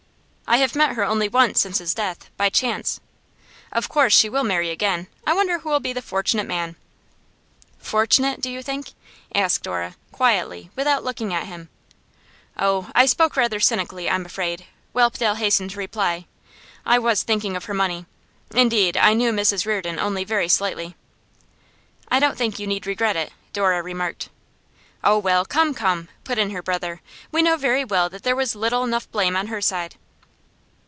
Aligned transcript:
'I 0.53 0.57
have 0.57 0.75
met 0.75 0.95
her 0.97 1.03
only 1.05 1.29
once 1.29 1.61
since 1.61 1.77
his 1.77 1.93
death 1.93 2.29
by 2.35 2.49
chance.' 2.49 2.99
'Of 3.71 3.87
course 3.87 4.11
she 4.13 4.27
will 4.27 4.43
marry 4.43 4.69
again. 4.69 5.07
I 5.25 5.31
wonder 5.33 5.59
who'll 5.59 5.79
be 5.79 5.93
the 5.93 6.01
fortunate 6.01 6.45
man?' 6.45 6.75
'Fortunate, 7.77 8.41
do 8.41 8.51
you 8.51 8.61
think?' 8.61 8.91
asked 9.33 9.63
Dora 9.63 9.95
quietly, 10.11 10.69
without 10.75 11.05
looking 11.05 11.33
at 11.33 11.45
him. 11.47 11.69
'Oh, 12.57 12.91
I 12.93 13.05
spoke 13.05 13.37
rather 13.37 13.61
cynically, 13.61 14.09
I'm 14.09 14.25
afraid,' 14.25 14.65
Whelpdale 14.93 15.35
hastened 15.35 15.69
to 15.69 15.77
reply. 15.79 16.25
'I 16.85 16.99
was 16.99 17.23
thinking 17.23 17.55
of 17.55 17.63
her 17.63 17.73
money. 17.73 18.05
Indeed, 18.53 18.97
I 18.97 19.13
knew 19.13 19.31
Mrs 19.31 19.65
Reardon 19.65 19.99
only 19.99 20.25
very 20.25 20.49
slightly.' 20.49 20.97
'I 22.09 22.19
don't 22.19 22.37
think 22.37 22.59
you 22.59 22.67
need 22.67 22.85
regret 22.85 23.15
it,' 23.15 23.31
Dora 23.53 23.81
remarked. 23.81 24.27
'Oh, 25.01 25.17
well, 25.17 25.45
come, 25.45 25.73
come!' 25.73 26.09
put 26.25 26.37
in 26.37 26.49
her 26.49 26.61
brother. 26.61 26.99
'We 27.31 27.41
know 27.43 27.55
very 27.55 27.85
well 27.85 28.09
that 28.09 28.23
there 28.23 28.35
was 28.35 28.53
little 28.53 28.83
enough 28.83 29.09
blame 29.13 29.37
on 29.37 29.47
her 29.47 29.61
side. 29.61 29.95